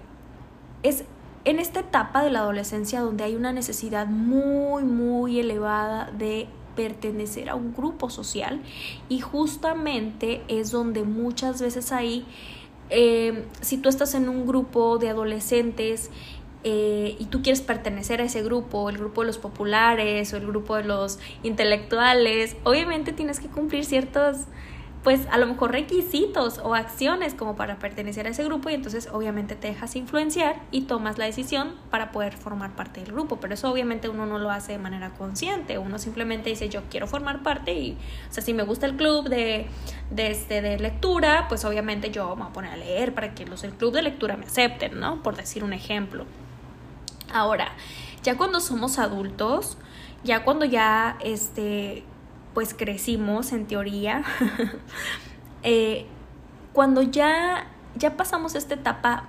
[0.83, 1.05] es
[1.45, 7.51] en esta etapa de la adolescencia donde hay una necesidad muy, muy elevada de pertenecer
[7.51, 8.63] a un grupo social
[9.11, 12.25] y justamente es donde muchas veces ahí,
[12.91, 16.11] eh, si tú estás en un grupo de adolescentes
[16.65, 20.47] eh, y tú quieres pertenecer a ese grupo, el grupo de los populares o el
[20.47, 24.39] grupo de los intelectuales, obviamente tienes que cumplir ciertos
[25.03, 29.09] pues a lo mejor requisitos o acciones como para pertenecer a ese grupo y entonces
[29.11, 33.55] obviamente te dejas influenciar y tomas la decisión para poder formar parte del grupo, pero
[33.55, 37.43] eso obviamente uno no lo hace de manera consciente, uno simplemente dice yo quiero formar
[37.43, 37.93] parte y,
[38.29, 39.67] o sea, si me gusta el club de,
[40.11, 43.47] de, este, de lectura, pues obviamente yo me voy a poner a leer para que
[43.47, 45.23] los del club de lectura me acepten, ¿no?
[45.23, 46.27] Por decir un ejemplo.
[47.33, 47.73] Ahora,
[48.23, 49.79] ya cuando somos adultos,
[50.25, 52.05] ya cuando ya este
[52.55, 54.25] pues crecimos en teoría,
[55.63, 56.07] eh,
[56.73, 59.25] cuando ya, ya pasamos esta etapa,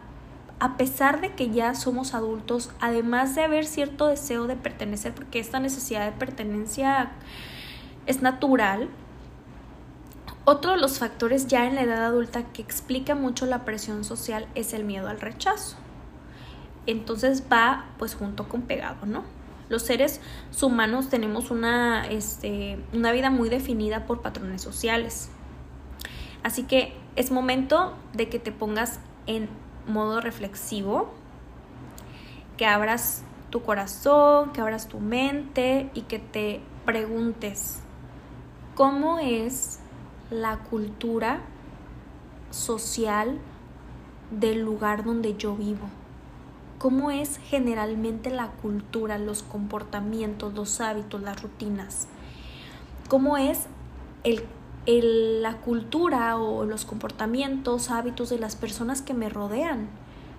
[0.59, 5.39] a pesar de que ya somos adultos, además de haber cierto deseo de pertenecer, porque
[5.39, 7.11] esta necesidad de pertenencia
[8.05, 8.89] es natural,
[10.43, 14.47] otro de los factores ya en la edad adulta que explica mucho la presión social
[14.55, 15.77] es el miedo al rechazo.
[16.87, 19.23] Entonces va pues junto con pegado, ¿no?
[19.71, 20.19] Los seres
[20.61, 25.29] humanos tenemos una, este, una vida muy definida por patrones sociales.
[26.43, 29.47] Así que es momento de que te pongas en
[29.87, 31.13] modo reflexivo,
[32.57, 37.79] que abras tu corazón, que abras tu mente y que te preguntes
[38.75, 39.79] cómo es
[40.29, 41.39] la cultura
[42.49, 43.39] social
[44.31, 46.00] del lugar donde yo vivo?
[46.81, 52.07] ¿Cómo es generalmente la cultura, los comportamientos, los hábitos, las rutinas?
[53.07, 53.67] ¿Cómo es
[54.23, 59.89] el, la cultura o los comportamientos, hábitos de las personas que me rodean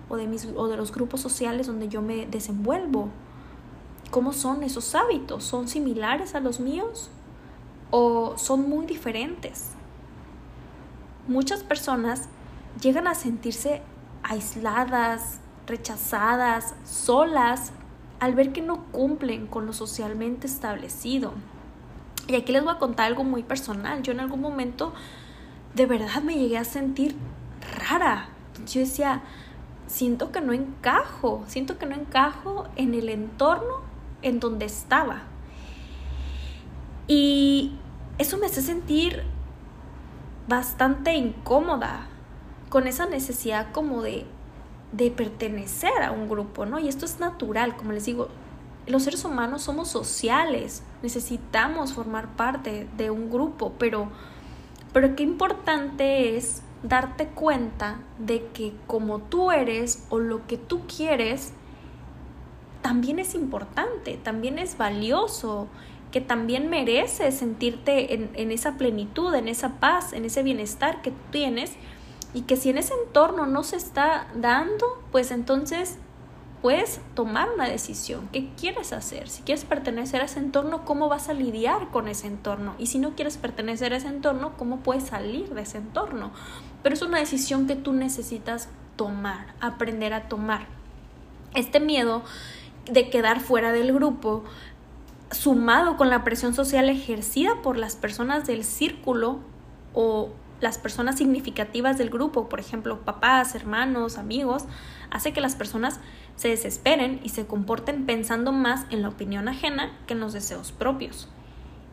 [0.09, 3.07] o de, mis, o de los grupos sociales donde yo me desenvuelvo?
[4.11, 5.45] ¿Cómo son esos hábitos?
[5.45, 7.09] ¿Son similares a los míos
[7.89, 9.69] o son muy diferentes?
[11.25, 12.27] Muchas personas
[12.81, 13.81] llegan a sentirse
[14.23, 17.71] aisladas, rechazadas, solas,
[18.19, 21.33] al ver que no cumplen con lo socialmente establecido.
[22.27, 24.01] Y aquí les voy a contar algo muy personal.
[24.01, 24.93] Yo en algún momento
[25.73, 27.15] de verdad me llegué a sentir
[27.89, 28.29] rara.
[28.65, 29.23] Yo decía,
[29.87, 33.81] siento que no encajo, siento que no encajo en el entorno
[34.21, 35.23] en donde estaba.
[37.07, 37.73] Y
[38.17, 39.23] eso me hace sentir
[40.47, 42.07] bastante incómoda,
[42.69, 44.25] con esa necesidad como de,
[44.93, 46.79] de pertenecer a un grupo, ¿no?
[46.79, 48.29] Y esto es natural, como les digo,
[48.85, 54.09] los seres humanos somos sociales, necesitamos formar parte de un grupo, pero,
[54.93, 60.81] pero qué importante es darte cuenta de que como tú eres o lo que tú
[60.81, 61.53] quieres,
[62.81, 65.67] también es importante, también es valioso,
[66.11, 71.09] que también mereces sentirte en, en esa plenitud, en esa paz, en ese bienestar que
[71.09, 71.71] tú tienes
[72.33, 75.97] y que si en ese entorno no se está dando, pues entonces
[76.61, 78.29] puedes tomar una decisión.
[78.31, 79.29] ¿Qué quieres hacer?
[79.29, 82.73] Si quieres pertenecer a ese entorno, ¿cómo vas a lidiar con ese entorno?
[82.79, 86.31] Y si no quieres pertenecer a ese entorno, ¿cómo puedes salir de ese entorno?
[86.81, 90.67] Pero es una decisión que tú necesitas tomar, aprender a tomar.
[91.53, 92.23] Este miedo
[92.85, 94.45] de quedar fuera del grupo,
[95.31, 99.39] sumado con la presión social ejercida por las personas del círculo
[99.93, 100.29] o
[100.63, 104.63] las personas significativas del grupo, por ejemplo, papás, hermanos, amigos,
[105.11, 105.99] hace que las personas
[106.37, 110.71] se desesperen y se comporten pensando más en la opinión ajena que en los deseos
[110.71, 111.27] propios.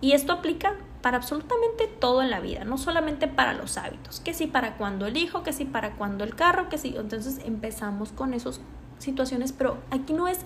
[0.00, 4.34] Y esto aplica para absolutamente todo en la vida, no solamente para los hábitos, que
[4.34, 8.12] si para cuando el hijo, que si para cuando el carro, que si entonces empezamos
[8.12, 8.60] con esas
[8.98, 10.38] situaciones, pero aquí no es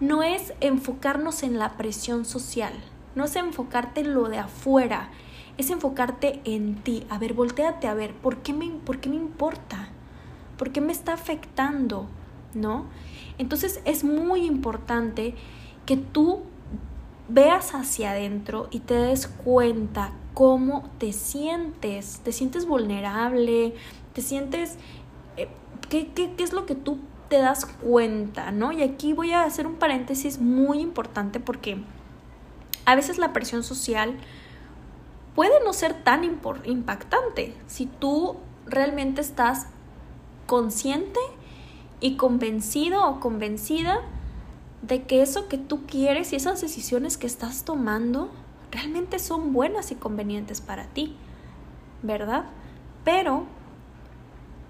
[0.00, 2.72] no es enfocarnos en la presión social,
[3.14, 5.10] no es enfocarte en lo de afuera,
[5.58, 7.06] es enfocarte en ti.
[7.08, 9.88] A ver, volteate a ver, ¿por qué me, por qué me importa?
[10.56, 12.06] ¿Por qué me está afectando?
[12.54, 12.86] ¿No?
[13.38, 15.34] Entonces es muy importante
[15.84, 16.42] que tú
[17.28, 23.74] veas hacia adentro y te des cuenta cómo te sientes, te sientes vulnerable,
[24.12, 24.76] te sientes...
[25.36, 25.48] Eh,
[25.88, 28.72] ¿qué, qué, qué es lo que tú te das cuenta, ¿no?
[28.72, 31.78] Y aquí voy a hacer un paréntesis muy importante porque
[32.84, 34.16] a veces la presión social
[35.36, 39.66] puede no ser tan impactante si tú realmente estás
[40.46, 41.20] consciente
[42.00, 44.00] y convencido o convencida
[44.80, 48.30] de que eso que tú quieres y esas decisiones que estás tomando
[48.70, 51.16] realmente son buenas y convenientes para ti,
[52.02, 52.46] ¿verdad?
[53.04, 53.44] Pero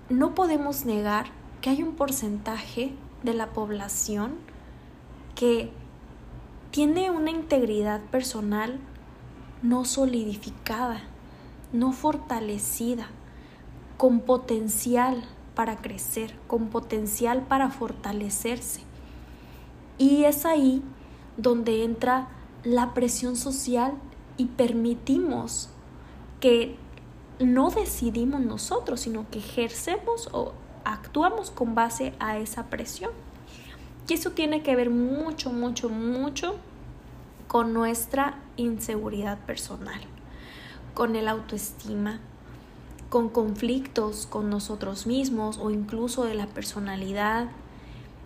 [0.09, 1.27] no podemos negar
[1.61, 4.35] que hay un porcentaje de la población
[5.37, 5.71] que
[6.73, 8.81] tiene una integridad personal
[9.63, 11.03] no solidificada,
[11.73, 13.09] no fortalecida,
[13.97, 18.83] con potencial para crecer, con potencial para fortalecerse.
[19.99, 20.83] Y es ahí
[21.37, 22.29] donde entra
[22.63, 23.95] la presión social
[24.37, 25.71] y permitimos
[26.41, 26.77] que
[27.39, 30.53] no decidimos nosotros, sino que ejercemos o
[30.85, 33.11] actuamos con base a esa presión.
[34.09, 36.57] Y eso tiene que ver mucho, mucho, mucho
[37.49, 40.01] con nuestra inseguridad personal,
[40.95, 42.21] con el autoestima,
[43.09, 47.49] con conflictos con nosotros mismos o incluso de la personalidad,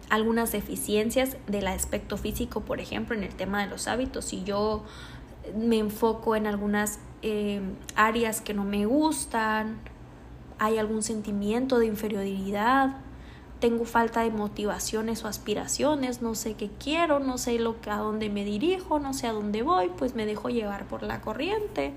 [0.09, 4.25] algunas deficiencias del aspecto físico, por ejemplo, en el tema de los hábitos.
[4.25, 4.83] Si yo
[5.57, 7.61] me enfoco en algunas eh,
[7.95, 9.79] áreas que no me gustan,
[10.59, 12.97] hay algún sentimiento de inferioridad,
[13.61, 17.99] tengo falta de motivaciones o aspiraciones, no sé qué quiero, no sé lo que, a
[17.99, 21.93] dónde me dirijo, no sé a dónde voy, pues me dejo llevar por la corriente.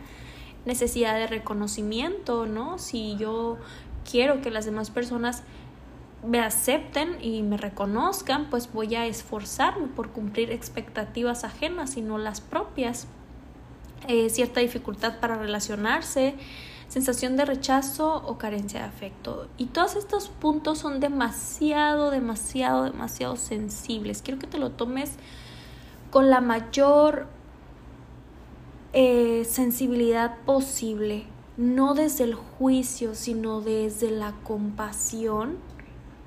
[0.65, 2.79] Necesidad de reconocimiento, ¿no?
[2.79, 3.57] Si yo
[4.09, 5.43] quiero que las demás personas
[6.25, 12.17] me acepten y me reconozcan, pues voy a esforzarme por cumplir expectativas ajenas y no
[12.17, 13.07] las propias.
[14.07, 16.35] Eh, cierta dificultad para relacionarse,
[16.93, 19.47] sensación de rechazo o carencia de afecto.
[19.57, 24.21] Y todos estos puntos son demasiado, demasiado, demasiado sensibles.
[24.21, 25.13] Quiero que te lo tomes
[26.11, 27.25] con la mayor
[28.93, 31.25] eh, sensibilidad posible
[31.57, 35.57] no desde el juicio, sino desde la compasión.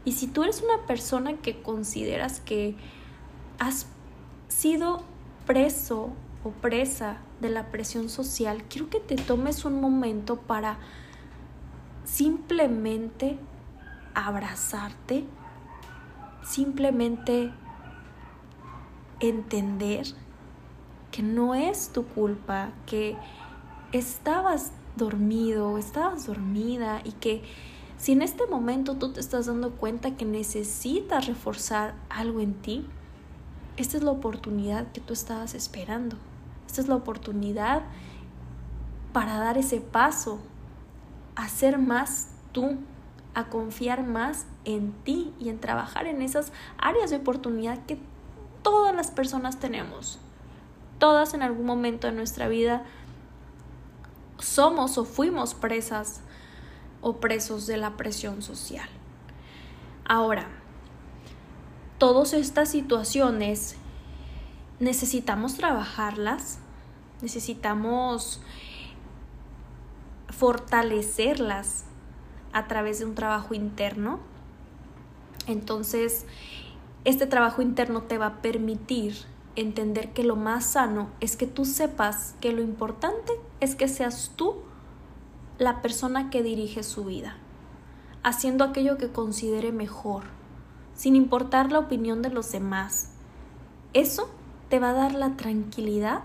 [0.05, 2.75] Y si tú eres una persona que consideras que
[3.61, 3.87] has
[4.49, 5.05] sido
[5.47, 6.11] preso
[6.43, 10.79] o presa de la presión social, quiero que te tomes un momento para
[12.05, 13.38] simplemente
[14.14, 15.25] abrazarte,
[16.42, 17.53] simplemente
[19.20, 20.07] entender
[21.11, 23.16] que no es tu culpa, que
[23.92, 27.42] estabas dormido, estabas dormida y que
[27.99, 32.87] si en este momento tú te estás dando cuenta que necesitas reforzar algo en ti,
[33.77, 36.16] esta es la oportunidad que tú estabas esperando.
[36.67, 37.83] Esta es la oportunidad
[39.13, 40.41] para dar ese paso,
[41.37, 42.77] a ser más tú,
[43.35, 47.99] a confiar más en ti y en trabajar en esas áreas de oportunidad que
[48.63, 50.19] todas las personas tenemos.
[50.99, 52.85] Todas en algún momento de nuestra vida
[54.39, 56.21] somos o fuimos presas
[57.01, 58.89] o presos de la presión social.
[60.05, 60.49] Ahora,
[61.99, 63.77] todas estas situaciones
[64.81, 66.59] necesitamos trabajarlas,
[67.23, 68.41] necesitamos
[70.29, 71.85] fortalecerlas
[72.53, 74.19] a través de un trabajo interno.
[75.47, 76.27] Entonces,
[77.05, 79.17] este trabajo interno te va a permitir
[79.55, 84.33] entender que lo más sano es que tú sepas que lo importante es que seas
[84.37, 84.57] tú
[85.59, 87.39] la persona que dirige su vida,
[88.23, 90.25] haciendo aquello que considere mejor,
[90.95, 93.12] sin importar la opinión de los demás.
[93.95, 94.29] Eso
[94.69, 96.23] te va a dar la tranquilidad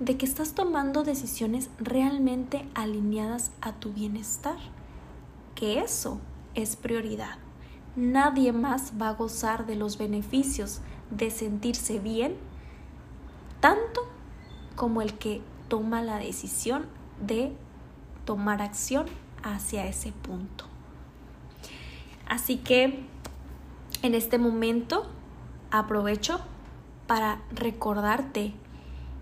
[0.00, 4.58] de que estás tomando decisiones realmente alineadas a tu bienestar,
[5.54, 6.20] que eso
[6.54, 7.38] es prioridad.
[7.96, 12.36] Nadie más va a gozar de los beneficios de sentirse bien
[13.60, 14.02] tanto
[14.76, 16.86] como el que toma la decisión
[17.20, 17.52] de
[18.24, 19.06] tomar acción
[19.42, 20.64] hacia ese punto.
[22.28, 23.02] Así que
[24.02, 25.06] en este momento
[25.70, 26.40] aprovecho
[27.08, 28.52] para recordarte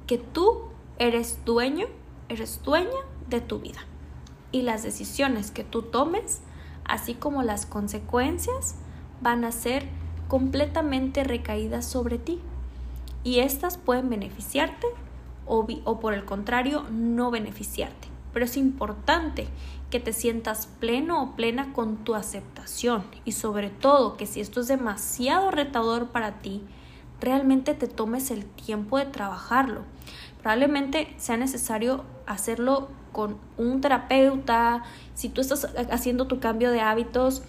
[0.06, 0.64] que tú
[0.98, 1.86] eres dueño,
[2.28, 2.98] eres dueña
[3.30, 3.78] de tu vida.
[4.52, 6.42] Y las decisiones que tú tomes,
[6.84, 8.74] así como las consecuencias,
[9.22, 9.88] van a ser
[10.28, 12.40] completamente recaídas sobre ti
[13.22, 14.86] y estas pueden beneficiarte
[15.46, 18.08] o, o por el contrario no beneficiarte.
[18.32, 19.46] Pero es importante
[19.90, 24.60] que te sientas pleno o plena con tu aceptación y sobre todo que si esto
[24.60, 26.62] es demasiado retador para ti,
[27.20, 29.82] realmente te tomes el tiempo de trabajarlo.
[30.42, 37.42] Probablemente sea necesario hacerlo con un terapeuta, si tú estás haciendo tu cambio de hábitos,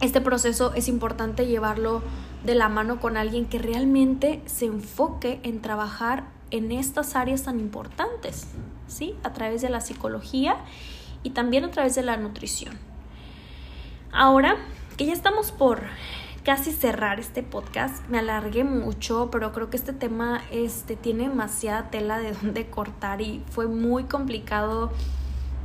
[0.00, 2.02] este proceso es importante llevarlo
[2.44, 7.60] de la mano con alguien que realmente se enfoque en trabajar en estas áreas tan
[7.60, 8.48] importantes,
[8.86, 9.14] ¿sí?
[9.22, 10.56] A través de la psicología
[11.22, 12.78] y también a través de la nutrición.
[14.12, 14.56] Ahora
[14.96, 15.82] que ya estamos por
[16.44, 21.90] casi cerrar este podcast, me alargué mucho, pero creo que este tema este, tiene demasiada
[21.90, 24.92] tela de donde cortar y fue muy complicado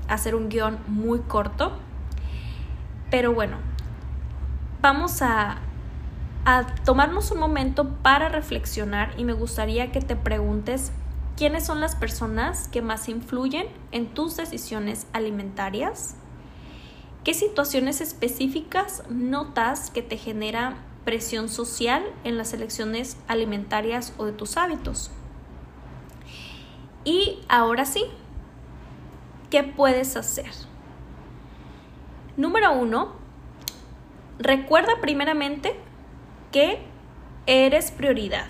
[0.08, 1.74] hacer un guion muy corto.
[3.12, 3.58] Pero bueno,
[4.82, 5.60] vamos a
[6.46, 10.92] a tomarnos un momento para reflexionar y me gustaría que te preguntes
[11.38, 16.16] quiénes son las personas que más influyen en tus decisiones alimentarias,
[17.30, 24.32] qué situaciones específicas notas que te genera presión social en las elecciones alimentarias o de
[24.32, 25.12] tus hábitos.
[27.06, 28.04] Y ahora sí,
[29.52, 30.50] ¿qué puedes hacer?
[32.36, 33.12] Número uno,
[34.40, 35.80] recuerda primeramente
[36.52, 36.82] que
[37.46, 38.48] eres prioridad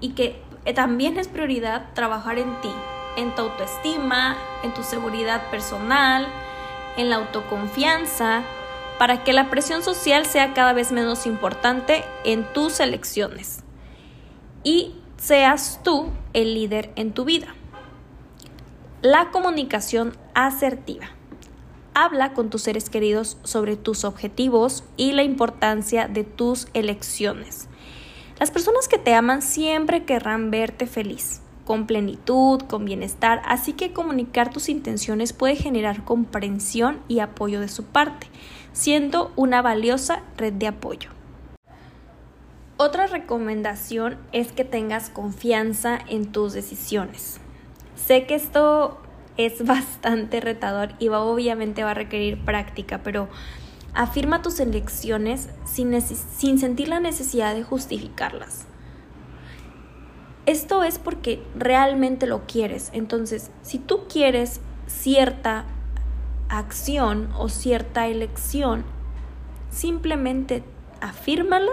[0.00, 0.42] y que
[0.74, 2.72] también es prioridad trabajar en ti,
[3.18, 6.26] en tu autoestima, en tu seguridad personal,
[6.96, 8.42] en la autoconfianza,
[8.98, 13.64] para que la presión social sea cada vez menos importante en tus elecciones
[14.62, 17.54] y seas tú el líder en tu vida.
[19.02, 21.06] La comunicación asertiva.
[21.92, 27.68] Habla con tus seres queridos sobre tus objetivos y la importancia de tus elecciones.
[28.40, 33.92] Las personas que te aman siempre querrán verte feliz, con plenitud, con bienestar, así que
[33.92, 38.28] comunicar tus intenciones puede generar comprensión y apoyo de su parte,
[38.72, 41.10] siendo una valiosa red de apoyo.
[42.76, 47.40] Otra recomendación es que tengas confianza en tus decisiones.
[47.94, 48.98] Sé que esto
[49.36, 53.28] es bastante retador y va, obviamente va a requerir práctica, pero
[53.94, 58.66] afirma tus elecciones sin, sin sentir la necesidad de justificarlas.
[60.46, 62.90] Esto es porque realmente lo quieres.
[62.92, 65.64] Entonces, si tú quieres cierta
[66.48, 68.84] acción o cierta elección,
[69.70, 70.62] simplemente
[71.00, 71.72] afírmala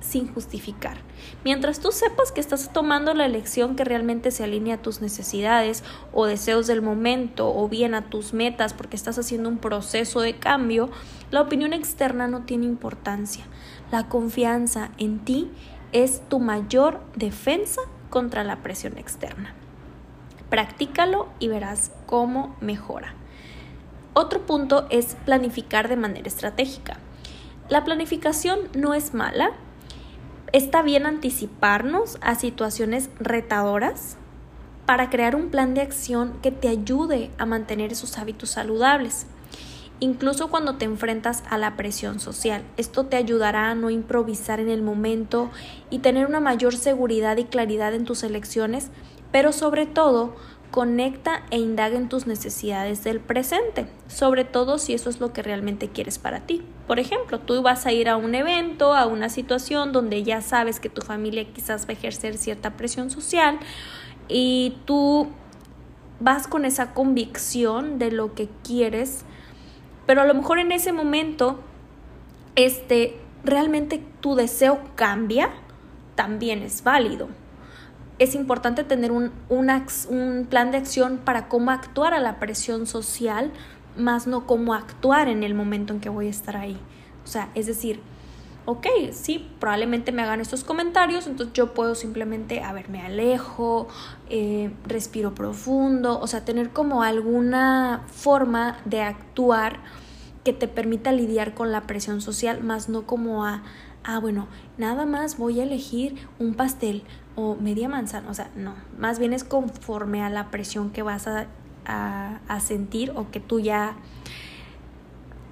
[0.00, 0.98] sin justificar.
[1.44, 5.84] Mientras tú sepas que estás tomando la elección que realmente se alinea a tus necesidades
[6.12, 10.36] o deseos del momento o bien a tus metas porque estás haciendo un proceso de
[10.36, 10.90] cambio,
[11.30, 13.44] la opinión externa no tiene importancia.
[13.92, 15.50] La confianza en ti
[15.92, 17.82] es tu mayor defensa
[18.12, 19.52] contra la presión externa.
[20.50, 23.14] Practícalo y verás cómo mejora.
[24.14, 26.98] Otro punto es planificar de manera estratégica.
[27.68, 29.50] La planificación no es mala,
[30.52, 34.18] Está bien anticiparnos a situaciones retadoras
[34.84, 39.26] para crear un plan de acción que te ayude a mantener esos hábitos saludables.
[40.02, 44.68] Incluso cuando te enfrentas a la presión social, esto te ayudará a no improvisar en
[44.68, 45.48] el momento
[45.90, 48.90] y tener una mayor seguridad y claridad en tus elecciones,
[49.30, 50.34] pero sobre todo
[50.72, 55.40] conecta e indaga en tus necesidades del presente, sobre todo si eso es lo que
[55.40, 56.62] realmente quieres para ti.
[56.88, 60.80] Por ejemplo, tú vas a ir a un evento, a una situación donde ya sabes
[60.80, 63.60] que tu familia quizás va a ejercer cierta presión social
[64.26, 65.28] y tú
[66.18, 69.24] vas con esa convicción de lo que quieres,
[70.06, 71.60] pero a lo mejor en ese momento
[72.56, 75.50] este realmente tu deseo cambia,
[76.14, 77.28] también es válido
[78.22, 83.50] es importante tener un, un, plan de acción para cómo actuar a la presión social,
[83.96, 86.78] más no cómo actuar en el momento en que voy a estar ahí.
[87.24, 88.00] O sea, es decir,
[88.64, 93.88] ok, sí, probablemente me hagan estos comentarios, entonces yo puedo simplemente, a ver, me alejo,
[94.30, 99.80] eh, respiro profundo, o sea, tener como alguna forma de actuar
[100.44, 103.62] que te permita lidiar con la presión social, más no como a,
[104.04, 104.48] ah, bueno,
[104.78, 107.04] nada más voy a elegir un pastel,
[107.34, 111.26] o media manzana, o sea, no, más bien es conforme a la presión que vas
[111.26, 111.46] a,
[111.86, 113.96] a, sentir o que tú ya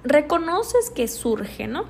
[0.03, 1.85] reconoces que surge, ¿no?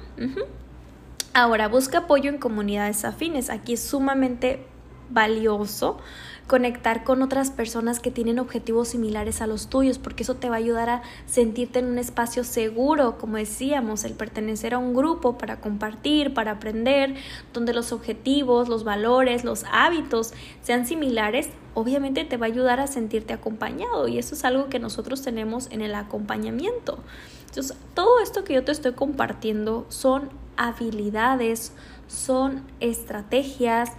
[1.34, 3.50] Ahora, busca apoyo en comunidades afines.
[3.50, 4.66] Aquí es sumamente
[5.10, 5.98] valioso
[6.46, 10.56] conectar con otras personas que tienen objetivos similares a los tuyos, porque eso te va
[10.56, 15.38] a ayudar a sentirte en un espacio seguro, como decíamos, el pertenecer a un grupo
[15.38, 17.16] para compartir, para aprender,
[17.54, 22.88] donde los objetivos, los valores, los hábitos sean similares, obviamente te va a ayudar a
[22.88, 27.00] sentirte acompañado y eso es algo que nosotros tenemos en el acompañamiento.
[27.46, 31.74] Entonces, todo esto que yo te estoy compartiendo son habilidades,
[32.08, 33.92] son estrategias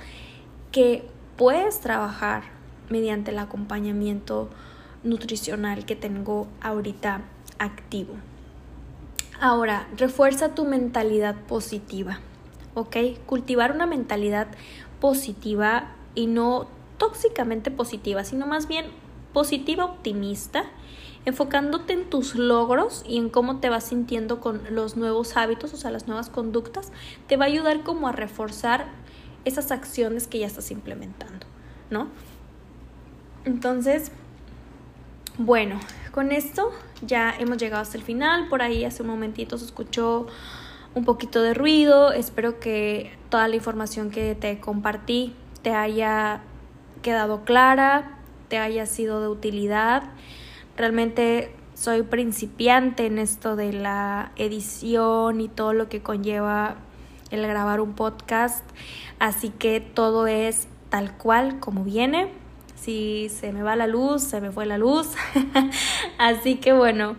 [0.71, 2.45] que puedes trabajar
[2.89, 4.49] mediante el acompañamiento
[5.03, 7.23] nutricional que tengo ahorita
[7.59, 8.15] activo.
[9.41, 12.21] Ahora, refuerza tu mentalidad positiva,
[12.75, 12.97] ¿ok?
[13.27, 14.47] Cultivar una mentalidad
[15.01, 18.87] positiva y no tóxicamente positiva, sino más bien
[19.33, 20.65] positiva optimista,
[21.25, 25.77] enfocándote en tus logros y en cómo te vas sintiendo con los nuevos hábitos, o
[25.77, 26.93] sea, las nuevas conductas,
[27.29, 28.87] te va a ayudar como a reforzar
[29.45, 31.47] esas acciones que ya estás implementando,
[31.91, 32.09] ¿no?
[33.45, 34.13] Entonces,
[35.39, 35.81] bueno,
[36.13, 36.71] con esto
[37.01, 38.49] ya hemos llegado hasta el final.
[38.49, 40.27] Por ahí hace un momentito se escuchó
[40.95, 42.13] un poquito de ruido.
[42.13, 46.43] Espero que toda la información que te compartí te haya
[47.01, 48.19] quedado clara,
[48.53, 50.03] te haya sido de utilidad.
[50.77, 56.77] Realmente soy principiante en esto de la edición y todo lo que conlleva
[57.31, 58.63] el grabar un podcast.
[59.19, 62.29] Así que todo es tal cual como viene.
[62.77, 65.09] Si se me va la luz, se me fue la luz.
[66.19, 67.17] así que bueno,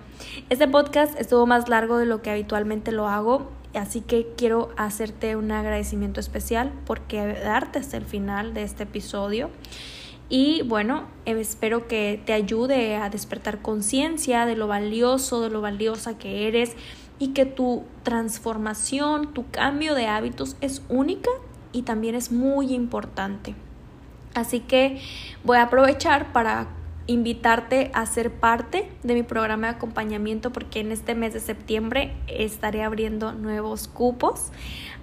[0.52, 3.50] este podcast estuvo más largo de lo que habitualmente lo hago.
[3.74, 9.50] Así que quiero hacerte un agradecimiento especial por quedarte hasta el final de este episodio.
[10.36, 16.18] Y bueno, espero que te ayude a despertar conciencia de lo valioso, de lo valiosa
[16.18, 16.76] que eres
[17.20, 21.30] y que tu transformación, tu cambio de hábitos es única
[21.72, 23.54] y también es muy importante.
[24.34, 25.00] Así que
[25.44, 26.66] voy a aprovechar para
[27.06, 32.16] invitarte a ser parte de mi programa de acompañamiento porque en este mes de septiembre
[32.28, 34.52] estaré abriendo nuevos cupos.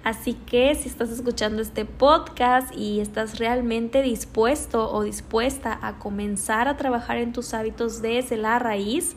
[0.03, 6.67] Así que si estás escuchando este podcast y estás realmente dispuesto o dispuesta a comenzar
[6.67, 9.15] a trabajar en tus hábitos desde la raíz,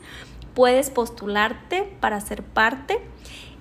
[0.53, 2.99] puedes postularte para ser parte.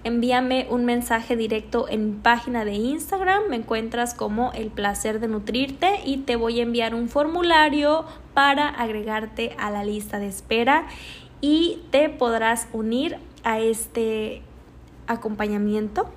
[0.04, 5.28] Envíame un mensaje directo en mi página de Instagram, me encuentras como el placer de
[5.28, 10.86] nutrirte y te voy a enviar un formulario para agregarte a la lista de espera
[11.40, 14.42] y te podrás unir a este
[15.06, 16.10] acompañamiento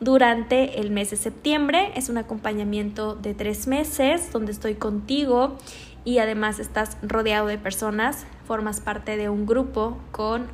[0.00, 1.92] durante el mes de septiembre.
[1.94, 5.58] Es un acompañamiento de tres meses donde estoy contigo
[6.06, 10.46] y además estás rodeado de personas, formas parte de un grupo con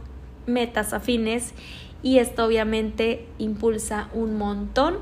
[0.46, 1.54] metas afines
[2.02, 4.98] y esto obviamente impulsa un montón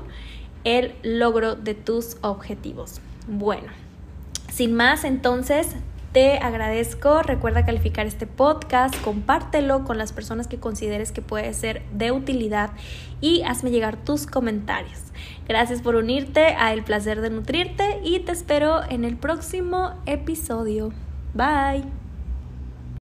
[0.63, 3.01] el logro de tus objetivos.
[3.27, 3.67] Bueno,
[4.49, 5.75] sin más entonces
[6.11, 11.83] te agradezco, recuerda calificar este podcast, compártelo con las personas que consideres que puede ser
[11.93, 12.71] de utilidad
[13.21, 14.99] y hazme llegar tus comentarios.
[15.47, 20.91] Gracias por unirte a El placer de nutrirte y te espero en el próximo episodio.
[21.33, 22.00] Bye.